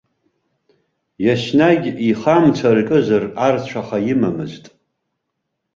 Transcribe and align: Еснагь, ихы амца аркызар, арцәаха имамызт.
Еснагь, 1.31 1.87
ихы 2.09 2.29
амца 2.35 2.65
аркызар, 2.71 3.23
арцәаха 3.45 3.97
имамызт. 4.13 4.65